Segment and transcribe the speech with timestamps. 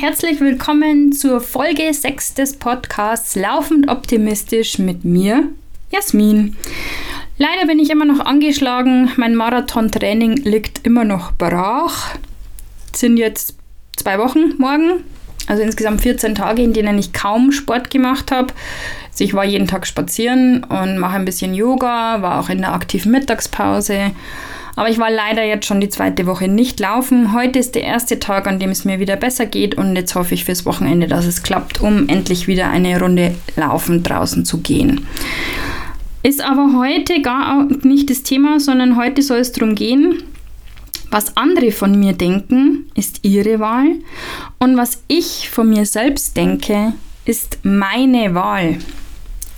[0.00, 5.48] Herzlich willkommen zur Folge 6 des Podcasts Laufend optimistisch mit mir,
[5.90, 6.56] Jasmin.
[7.36, 12.16] Leider bin ich immer noch angeschlagen, mein Marathon-Training liegt immer noch brach.
[12.94, 13.56] sind jetzt
[13.94, 15.04] zwei Wochen morgen,
[15.46, 18.54] also insgesamt 14 Tage, in denen ich kaum Sport gemacht habe.
[19.10, 22.72] Also ich war jeden Tag spazieren und mache ein bisschen Yoga, war auch in der
[22.72, 24.12] aktiven Mittagspause
[24.76, 27.32] aber ich war leider jetzt schon die zweite Woche nicht laufen.
[27.32, 30.34] Heute ist der erste Tag, an dem es mir wieder besser geht und jetzt hoffe
[30.34, 35.06] ich fürs Wochenende, dass es klappt, um endlich wieder eine Runde laufen draußen zu gehen.
[36.22, 40.22] Ist aber heute gar nicht das Thema, sondern heute soll es darum gehen,
[41.10, 43.96] was andere von mir denken, ist ihre Wahl
[44.58, 46.92] und was ich von mir selbst denke,
[47.24, 48.78] ist meine Wahl.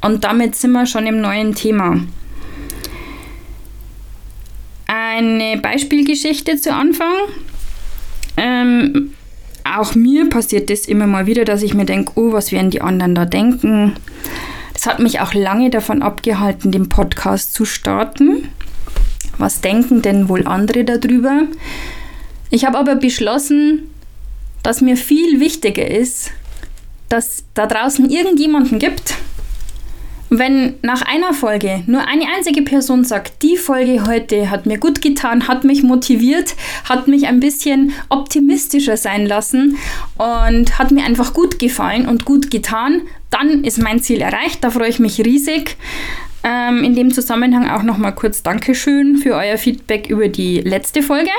[0.00, 2.00] Und damit sind wir schon im neuen Thema
[5.16, 7.12] eine Beispielgeschichte zu Anfang.
[8.36, 9.12] Ähm,
[9.64, 12.82] auch mir passiert das immer mal wieder, dass ich mir denke, oh, was werden die
[12.82, 13.94] anderen da denken?
[14.74, 18.48] Das hat mich auch lange davon abgehalten, den Podcast zu starten.
[19.38, 21.42] Was denken denn wohl andere darüber?
[22.50, 23.90] Ich habe aber beschlossen,
[24.62, 26.30] dass mir viel wichtiger ist,
[27.08, 29.14] dass da draußen irgendjemanden gibt,
[30.28, 35.00] wenn nach einer Folge nur eine einzige Person sagt, die Folge heute hat mir gut
[35.00, 39.78] getan, hat mich motiviert, hat mich ein bisschen optimistischer sein lassen
[40.16, 44.64] und hat mir einfach gut gefallen und gut getan, dann ist mein Ziel erreicht.
[44.64, 45.76] Da freue ich mich riesig.
[46.42, 51.30] Ähm, in dem Zusammenhang auch nochmal kurz Dankeschön für euer Feedback über die letzte Folge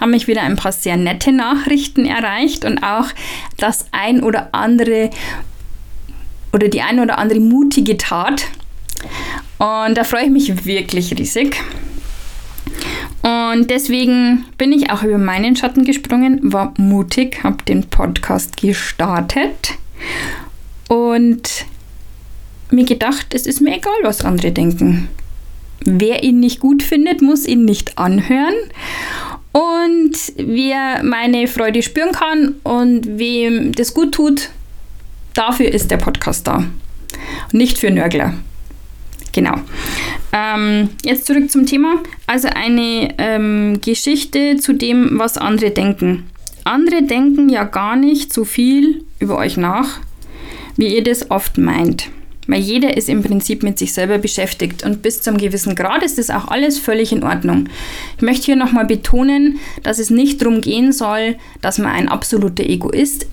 [0.00, 3.08] haben mich wieder ein paar sehr nette Nachrichten erreicht und auch
[3.58, 5.10] das ein oder andere
[6.52, 8.44] oder die eine oder andere mutige Tat.
[9.58, 11.56] Und da freue ich mich wirklich riesig.
[13.22, 19.74] Und deswegen bin ich auch über meinen Schatten gesprungen, war mutig, habe den Podcast gestartet
[20.88, 21.66] und
[22.70, 25.08] mir gedacht, es ist mir egal, was andere denken.
[25.84, 28.54] Wer ihn nicht gut findet, muss ihn nicht anhören.
[29.52, 34.50] Und wer meine Freude spüren kann und wem das gut tut,
[35.34, 36.64] Dafür ist der Podcast da.
[37.52, 38.34] Nicht für Nörgler.
[39.32, 39.54] Genau.
[40.32, 42.02] Ähm, jetzt zurück zum Thema.
[42.26, 46.30] Also eine ähm, Geschichte zu dem, was andere denken.
[46.64, 50.00] Andere denken ja gar nicht so viel über euch nach,
[50.76, 52.10] wie ihr das oft meint.
[52.46, 56.18] Weil jeder ist im Prinzip mit sich selber beschäftigt und bis zum gewissen Grad ist
[56.18, 57.68] das auch alles völlig in Ordnung.
[58.16, 62.64] Ich möchte hier nochmal betonen, dass es nicht darum gehen soll, dass man ein absoluter
[62.64, 63.26] Egoist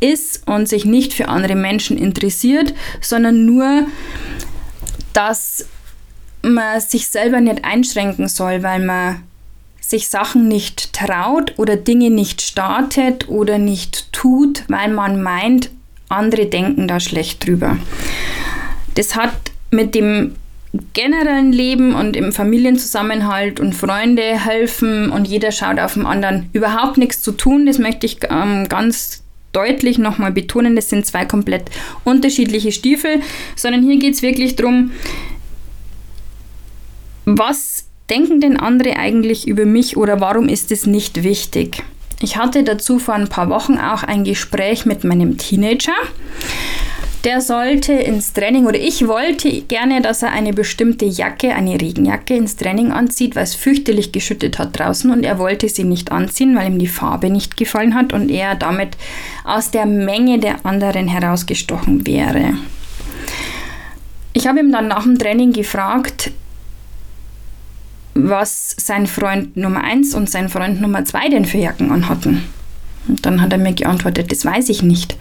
[0.00, 3.86] ist und sich nicht für andere Menschen interessiert, sondern nur,
[5.12, 5.66] dass
[6.42, 9.22] man sich selber nicht einschränken soll, weil man
[9.80, 15.70] sich Sachen nicht traut oder Dinge nicht startet oder nicht tut, weil man meint,
[16.08, 17.76] andere denken da schlecht drüber.
[18.94, 19.34] Das hat
[19.70, 20.36] mit dem
[20.92, 26.96] generellen Leben und im Familienzusammenhalt und Freunde helfen und jeder schaut auf den anderen überhaupt
[26.96, 27.66] nichts zu tun.
[27.66, 31.70] Das möchte ich ähm, ganz deutlich nochmal betonen, das sind zwei komplett
[32.04, 33.20] unterschiedliche Stiefel,
[33.56, 34.92] sondern hier geht es wirklich darum,
[37.24, 41.82] was denken denn andere eigentlich über mich oder warum ist es nicht wichtig?
[42.22, 45.94] Ich hatte dazu vor ein paar Wochen auch ein Gespräch mit meinem Teenager
[47.24, 52.34] der sollte ins Training oder ich wollte gerne, dass er eine bestimmte Jacke, eine Regenjacke
[52.34, 56.56] ins Training anzieht, weil es fürchterlich geschüttet hat draußen und er wollte sie nicht anziehen,
[56.56, 58.96] weil ihm die Farbe nicht gefallen hat und er damit
[59.44, 62.54] aus der Menge der anderen herausgestochen wäre.
[64.32, 66.30] Ich habe ihm dann nach dem Training gefragt,
[68.14, 72.44] was sein Freund Nummer 1 und sein Freund Nummer 2 denn für Jacken anhatten.
[73.08, 75.16] Und dann hat er mir geantwortet, das weiß ich nicht.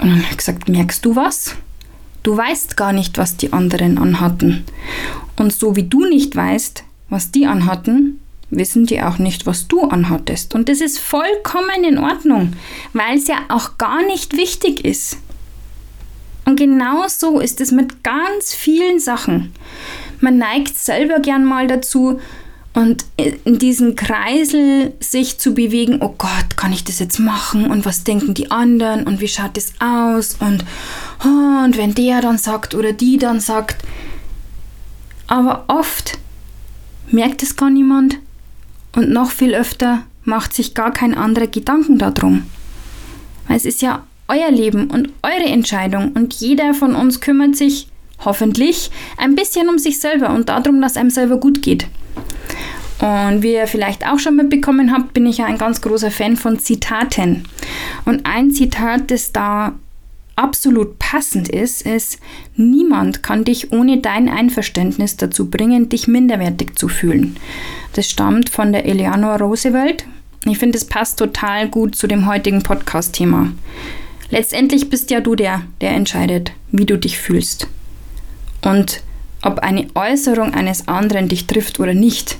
[0.00, 1.56] Und dann habe ich gesagt, merkst du was?
[2.22, 4.64] Du weißt gar nicht, was die anderen anhatten.
[5.36, 8.20] Und so wie du nicht weißt, was die anhatten,
[8.50, 10.54] wissen die auch nicht, was du anhattest.
[10.54, 12.54] Und das ist vollkommen in Ordnung,
[12.92, 15.18] weil es ja auch gar nicht wichtig ist.
[16.44, 19.52] Und genau so ist es mit ganz vielen Sachen.
[20.20, 22.20] Man neigt selber gern mal dazu,
[22.72, 27.84] und in diesen Kreisel sich zu bewegen, oh Gott, kann ich das jetzt machen und
[27.84, 30.64] was denken die anderen und wie schaut das aus und,
[31.24, 33.82] oh, und wenn der dann sagt oder die dann sagt.
[35.26, 36.18] Aber oft
[37.10, 38.18] merkt es gar niemand
[38.94, 42.44] und noch viel öfter macht sich gar kein anderer Gedanken darum.
[43.48, 47.88] Weil es ist ja euer Leben und eure Entscheidung und jeder von uns kümmert sich
[48.24, 51.88] hoffentlich ein bisschen um sich selber und darum, dass einem selber gut geht.
[53.00, 56.36] Und wie ihr vielleicht auch schon mitbekommen habt, bin ich ja ein ganz großer Fan
[56.36, 57.44] von Zitaten.
[58.04, 59.72] Und ein Zitat, das da
[60.36, 62.18] absolut passend ist, ist,
[62.56, 67.36] niemand kann dich ohne dein Einverständnis dazu bringen, dich minderwertig zu fühlen.
[67.94, 70.04] Das stammt von der Eleanor Roosevelt.
[70.46, 73.52] Ich finde, es passt total gut zu dem heutigen Podcast-Thema.
[74.30, 77.66] Letztendlich bist ja du der, der entscheidet, wie du dich fühlst.
[78.62, 79.02] Und
[79.42, 82.38] ob eine Äußerung eines anderen dich trifft oder nicht.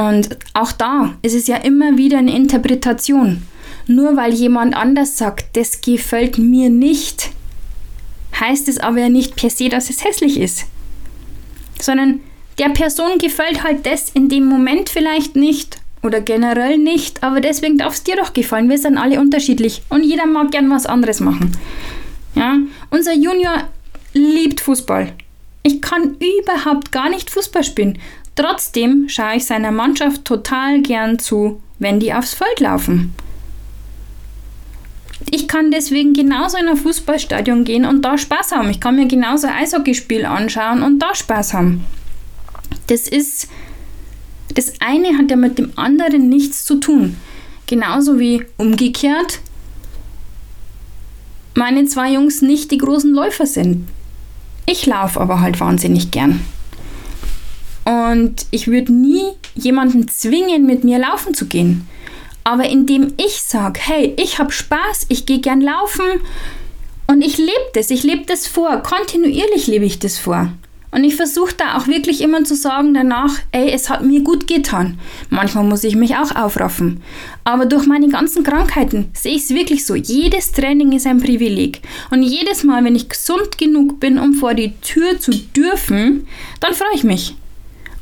[0.00, 3.42] Und auch da ist es ja immer wieder eine Interpretation.
[3.86, 7.30] Nur weil jemand anders sagt, das gefällt mir nicht,
[8.38, 10.64] heißt es aber ja nicht per se, dass es hässlich ist.
[11.78, 12.20] Sondern
[12.58, 17.76] der Person gefällt halt das in dem Moment vielleicht nicht oder generell nicht, aber deswegen
[17.76, 18.70] darf es dir doch gefallen.
[18.70, 21.52] Wir sind alle unterschiedlich und jeder mag gern was anderes machen.
[22.34, 22.56] Ja,
[22.90, 23.64] unser Junior
[24.14, 25.12] liebt Fußball.
[25.62, 27.98] Ich kann überhaupt gar nicht Fußball spielen.
[28.36, 33.14] Trotzdem schaue ich seiner Mannschaft total gern zu, wenn die aufs Feld laufen.
[35.30, 38.70] Ich kann deswegen genauso in ein Fußballstadion gehen und da Spaß haben.
[38.70, 41.84] Ich kann mir genauso ein Eishockeyspiel anschauen und da Spaß haben.
[42.86, 43.48] Das ist.
[44.54, 47.16] Das eine hat ja mit dem anderen nichts zu tun.
[47.66, 49.40] Genauso wie umgekehrt
[51.54, 53.88] meine zwei Jungs nicht die großen Läufer sind.
[54.66, 56.40] Ich laufe aber halt wahnsinnig gern.
[57.84, 59.24] Und ich würde nie
[59.54, 61.88] jemanden zwingen, mit mir laufen zu gehen.
[62.44, 66.06] Aber indem ich sage, hey, ich habe Spaß, ich gehe gern laufen
[67.06, 70.52] und ich lebe das, ich lebe das vor, kontinuierlich lebe ich das vor.
[70.92, 74.48] Und ich versuche da auch wirklich immer zu sagen danach, ey, es hat mir gut
[74.48, 74.98] getan.
[75.28, 77.00] Manchmal muss ich mich auch aufraffen.
[77.44, 79.94] Aber durch meine ganzen Krankheiten sehe ich es wirklich so.
[79.94, 81.82] Jedes Training ist ein Privileg.
[82.10, 86.26] Und jedes Mal, wenn ich gesund genug bin, um vor die Tür zu dürfen,
[86.58, 87.36] dann freue ich mich.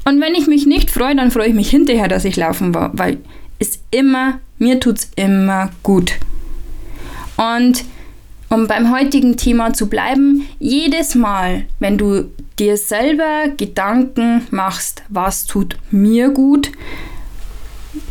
[0.09, 2.91] Und wenn ich mich nicht freue, dann freue ich mich hinterher, dass ich laufen war,
[2.95, 3.19] weil
[3.59, 6.15] es immer, mir tut es immer gut.
[7.37, 7.85] Und
[8.49, 15.45] um beim heutigen Thema zu bleiben, jedes Mal, wenn du dir selber Gedanken machst, was
[15.45, 16.73] tut mir gut,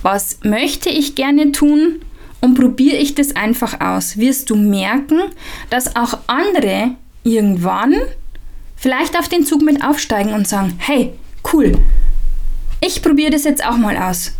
[0.03, 2.01] was möchte ich gerne tun
[2.41, 5.19] und probiere ich das einfach aus, wirst du merken,
[5.71, 6.91] dass auch andere
[7.23, 7.95] irgendwann
[8.75, 11.13] vielleicht auf den Zug mit aufsteigen und sagen, hey,
[11.53, 11.73] cool,
[12.79, 14.33] ich probiere das jetzt auch mal aus.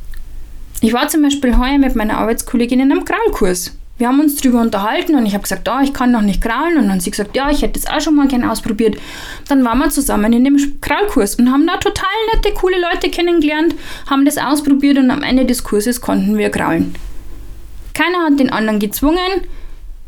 [0.81, 3.75] Ich war zum Beispiel heuer mit meiner Arbeitskollegin in einem Graulkurs.
[3.98, 6.77] Wir haben uns darüber unterhalten und ich habe gesagt, oh, ich kann noch nicht kraulen.
[6.77, 8.95] Und dann hat sie gesagt, ja, ich hätte das auch schon mal gerne ausprobiert.
[9.48, 13.74] Dann waren wir zusammen in dem Kraulkurs und haben da total nette, coole Leute kennengelernt,
[14.07, 16.94] haben das ausprobiert und am Ende des Kurses konnten wir kraulen.
[17.95, 19.48] Keiner hat den anderen gezwungen.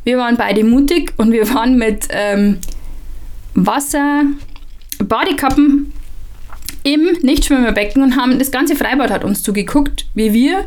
[0.03, 2.59] Wir waren beide mutig und wir waren mit ähm,
[3.55, 4.23] Wasser,
[4.99, 5.91] Badekappen
[6.83, 10.65] im Nichtschwimmerbecken und haben das ganze Freibad hat uns zugeguckt, wie wir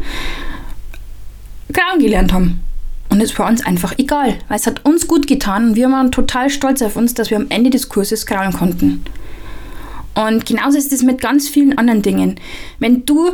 [1.73, 2.61] krauen gelernt haben.
[3.09, 6.13] Und es war uns einfach egal, weil es hat uns gut getan und wir waren
[6.13, 9.05] total stolz auf uns, dass wir am Ende des Kurses kraulen konnten.
[10.15, 12.41] Und genauso ist es mit ganz vielen anderen Dingen.
[12.79, 13.33] Wenn du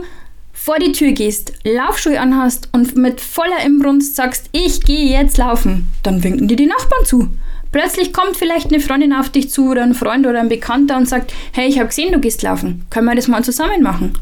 [0.53, 5.89] vor die Tür gehst, Laufschuhe anhast und mit voller Imbrunst sagst, ich gehe jetzt laufen,
[6.03, 7.29] dann winken dir die Nachbarn zu.
[7.71, 11.09] Plötzlich kommt vielleicht eine Freundin auf dich zu oder ein Freund oder ein Bekannter und
[11.09, 12.87] sagt, hey, ich habe gesehen, du gehst laufen.
[12.91, 14.15] Können wir das mal zusammen machen?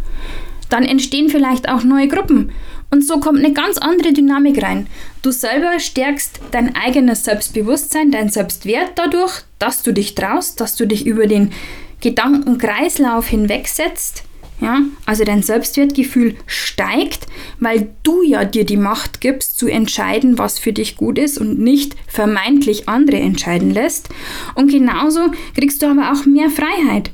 [0.68, 2.50] Dann entstehen vielleicht auch neue Gruppen.
[2.90, 4.86] Und so kommt eine ganz andere Dynamik rein.
[5.22, 10.86] Du selber stärkst dein eigenes Selbstbewusstsein, dein Selbstwert dadurch, dass du dich traust, dass du
[10.86, 11.52] dich über den
[12.00, 14.24] Gedankenkreislauf hinwegsetzt.
[14.60, 17.26] Ja, also dein Selbstwertgefühl steigt,
[17.60, 21.58] weil du ja dir die Macht gibst, zu entscheiden, was für dich gut ist und
[21.58, 24.08] nicht vermeintlich andere entscheiden lässt.
[24.54, 27.10] Und genauso kriegst du aber auch mehr Freiheit.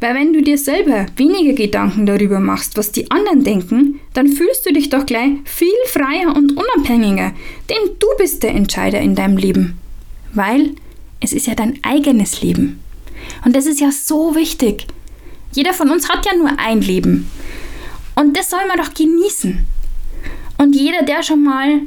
[0.00, 4.66] Weil wenn du dir selber weniger Gedanken darüber machst, was die anderen denken, dann fühlst
[4.66, 7.32] du dich doch gleich viel freier und unabhängiger.
[7.70, 9.78] Denn du bist der Entscheider in deinem Leben.
[10.34, 10.72] Weil
[11.20, 12.80] es ist ja dein eigenes Leben.
[13.44, 14.86] Und das ist ja so wichtig.
[15.56, 17.30] Jeder von uns hat ja nur ein Leben.
[18.14, 19.66] Und das soll man doch genießen.
[20.58, 21.80] Und jeder, der schon mal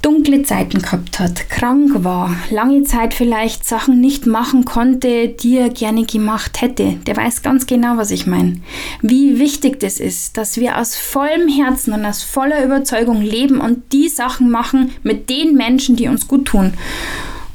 [0.00, 5.70] dunkle Zeiten gehabt hat, krank war, lange Zeit vielleicht Sachen nicht machen konnte, die er
[5.70, 8.60] gerne gemacht hätte, der weiß ganz genau, was ich meine.
[9.00, 13.92] Wie wichtig das ist, dass wir aus vollem Herzen und aus voller Überzeugung leben und
[13.92, 16.74] die Sachen machen mit den Menschen, die uns gut tun.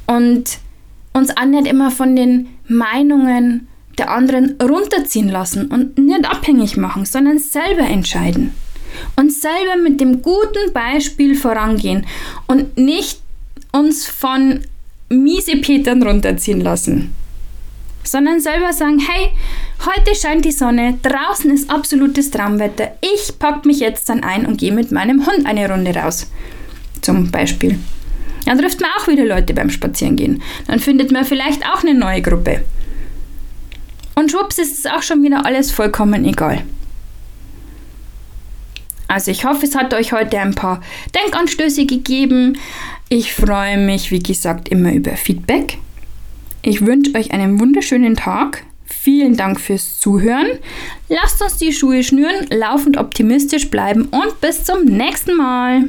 [0.06, 0.58] Und
[1.14, 7.04] uns auch nicht immer von den Meinungen der anderen runterziehen lassen und nicht abhängig machen,
[7.04, 8.54] sondern selber entscheiden
[9.16, 12.06] und selber mit dem guten Beispiel vorangehen
[12.46, 13.20] und nicht
[13.72, 14.60] uns von
[15.08, 17.12] miese Petern runterziehen lassen,
[18.02, 19.30] sondern selber sagen, hey,
[19.86, 22.96] Heute scheint die Sonne, draußen ist absolutes Traumwetter.
[23.00, 26.30] Ich pack mich jetzt dann ein und gehe mit meinem Hund eine Runde raus.
[27.00, 27.78] Zum Beispiel.
[28.44, 30.42] Dann trifft man auch wieder Leute beim Spazierengehen.
[30.66, 32.64] Dann findet man vielleicht auch eine neue Gruppe.
[34.18, 36.64] Und schwupps ist es auch schon wieder alles vollkommen egal.
[39.06, 40.82] Also ich hoffe, es hat euch heute ein paar
[41.14, 42.58] Denkanstöße gegeben.
[43.08, 45.78] Ich freue mich, wie gesagt, immer über Feedback.
[46.62, 48.64] Ich wünsche euch einen wunderschönen Tag.
[48.84, 50.48] Vielen Dank fürs Zuhören.
[51.08, 55.84] Lasst uns die Schuhe schnüren, laufend optimistisch bleiben und bis zum nächsten Mal.